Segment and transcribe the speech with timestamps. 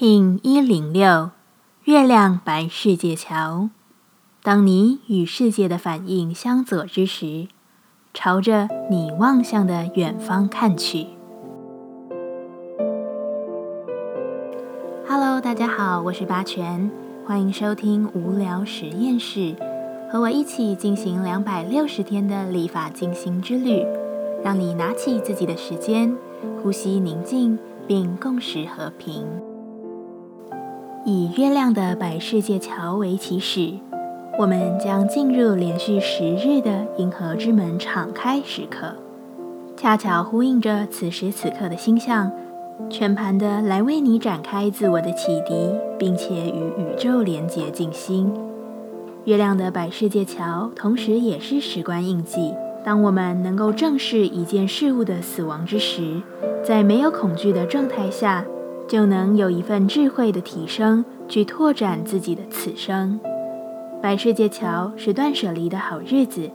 [0.00, 1.30] King 一零六
[1.82, 3.68] 月亮白世界桥。
[4.44, 7.48] 当你与世界的反应相左之时，
[8.14, 11.08] 朝着你望向的远方看去。
[15.08, 16.88] Hello，大家好，我是八全，
[17.26, 19.56] 欢迎收听无聊实验室，
[20.12, 23.84] 和我一起进行两百六十天的立法进行之旅，
[24.44, 26.16] 让你拿起自己的时间，
[26.62, 27.58] 呼吸宁静，
[27.88, 29.26] 并共识和平。
[31.04, 33.72] 以月亮的白世界桥为起始，
[34.38, 38.94] 我们将进入连续十日的银河之门敞开时刻，
[39.76, 42.30] 恰巧呼应着此时此刻的星象，
[42.90, 48.30] 全盘的来为你展开自我的启迪，并且与宇宙连结静心。
[49.24, 52.52] 月亮的白世界桥，同时也是时光印记。
[52.84, 56.22] 当我们能够正视一件事物的死亡之时，
[56.62, 58.44] 在没有恐惧的状态下。
[58.88, 63.20] 就能有一份智慧的提升，去拓展自己的此生。
[64.00, 66.50] 白世界桥是断舍离的好日子，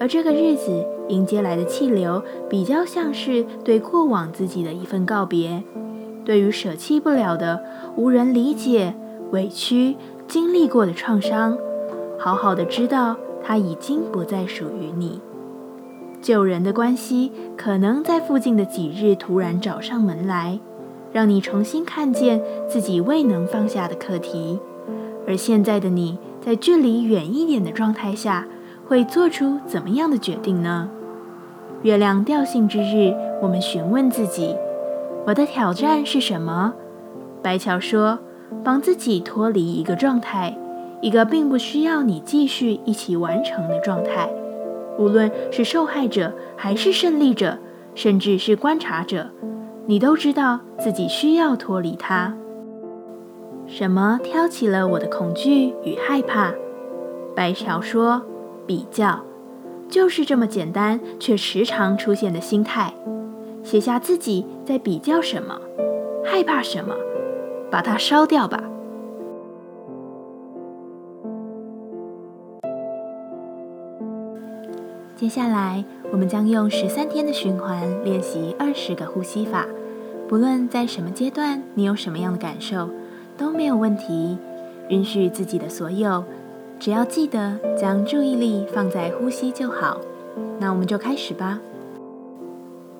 [0.00, 5.62] 而这个日子迎接来的气流，比较像是对过往自己的一份告别。
[6.24, 7.62] 对于舍弃不了的、
[7.96, 8.94] 无人理解、
[9.32, 9.96] 委屈、
[10.26, 11.58] 经历过的创伤，
[12.18, 15.20] 好好的知道它已经不再属于你。
[16.22, 20.58] 旧人的关系，可能在附近的几日突然找上门来。
[21.14, 24.58] 让你重新看见自己未能放下的课题，
[25.28, 28.48] 而现在的你在距离远一点的状态下，
[28.88, 30.90] 会做出怎么样的决定呢？
[31.82, 34.56] 月亮调性之日，我们询问自己：
[35.24, 36.74] 我的挑战是什么？
[37.40, 38.18] 白桥说：
[38.64, 40.58] 帮自己脱离一个状态，
[41.00, 44.28] 一个并不需要你继续一起完成的状态，
[44.98, 47.58] 无论是受害者还是胜利者，
[47.94, 49.28] 甚至是观察者。
[49.86, 52.34] 你都知道自己需要脱离它。
[53.66, 56.52] 什么挑起了我的恐惧与害怕？
[57.34, 58.22] 白桥说
[58.66, 59.20] ：“比较，
[59.88, 62.92] 就是这么简单却时常出现的心态。
[63.62, 65.58] 写下自己在比较什么，
[66.24, 66.94] 害怕什么，
[67.70, 68.62] 把它烧掉吧。”
[75.16, 75.84] 接下来。
[76.12, 79.66] 我们将用十三天的循环练习二十个呼吸法，
[80.28, 82.88] 不论在什么阶段，你有什么样的感受
[83.36, 84.38] 都没有问题。
[84.90, 86.22] 允许自己的所有，
[86.78, 90.00] 只要记得将注意力放在呼吸就好。
[90.60, 91.58] 那我们就开始吧。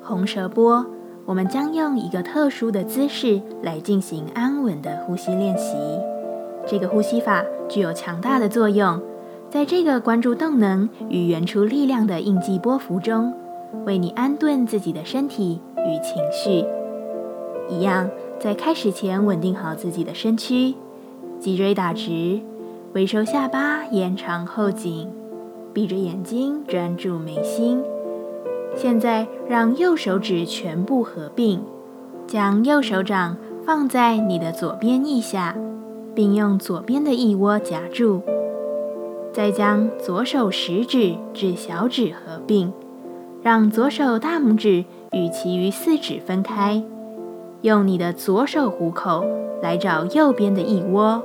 [0.03, 0.85] 红舌波，
[1.27, 5.77] 我们将用一个特殊的姿势来进行安稳的呼吸练习。
[6.67, 9.01] 这个呼吸法具有强大的作用。
[9.55, 13.33] 在这个关注动能与原初力量的印记波幅中，
[13.87, 16.67] 为你安顿自己的身体与情绪。
[17.69, 18.11] 一样，
[18.41, 20.75] 在开始前稳定好自己的身躯，
[21.39, 22.41] 脊椎打直，
[22.95, 25.09] 微收下巴，延长后颈，
[25.73, 27.81] 闭着眼睛专注眉心。
[28.75, 31.63] 现在，让右手指全部合并，
[32.27, 35.57] 将右手掌放在你的左边腋下，
[36.13, 38.21] 并用左边的腋窝夹住。
[39.35, 42.73] 再将左手食指至小指合并，
[43.43, 46.81] 让左手大拇指与其余四指分开。
[47.63, 49.27] 用你的左手虎口
[49.61, 51.21] 来找右边的腋窝，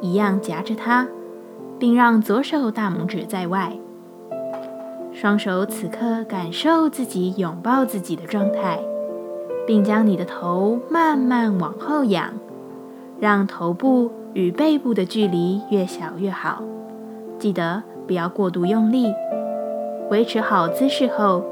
[0.00, 1.06] 一样夹着它，
[1.78, 3.72] 并让左手大拇指在外。
[5.12, 8.80] 双手此刻感受自己拥抱自己的状态，
[9.64, 12.32] 并将你的头慢慢往后仰，
[13.20, 16.60] 让头部与背部的距离越小越好。
[17.42, 19.12] 记得不要过度用力，
[20.12, 21.42] 维持好姿势后，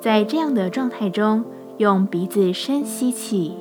[0.00, 1.44] 在这样的状态中，
[1.76, 3.54] 用鼻子深吸气，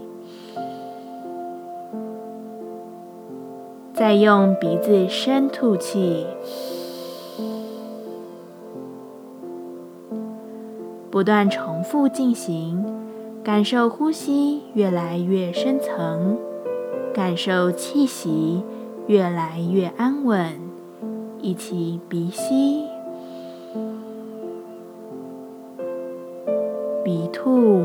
[3.94, 6.25] 再用鼻子深吐气，
[11.12, 12.84] 不断重复进行，
[13.44, 16.35] 感受呼吸越来越深层，
[17.13, 18.64] 感受气息
[19.05, 20.65] 越来越安稳。
[21.45, 22.87] 一起鼻吸，
[27.03, 27.83] 鼻吐，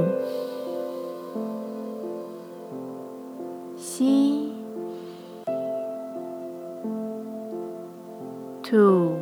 [3.76, 4.50] 吸，
[8.62, 9.12] 吐，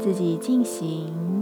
[0.00, 1.41] 自己进行。